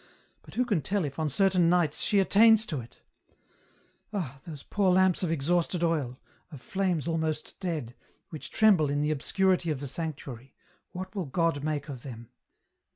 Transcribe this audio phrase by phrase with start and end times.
[0.41, 3.01] But who can tell if on certain nights she attains to it?"
[4.13, 4.39] Ah!
[4.47, 6.19] those poor lamps of exhausted oil,
[6.51, 7.93] of flames almost dead,
[8.29, 10.55] which tremble in the obscurity of the sanctuary,
[10.91, 12.29] what will God make of them